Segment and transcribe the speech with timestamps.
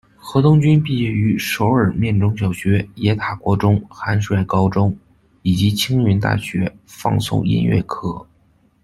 [0.17, 4.97] 河东均毕业于首尔面中小学、野塔国中、韩率高中，
[5.43, 8.25] 以及青云大学放送音乐科。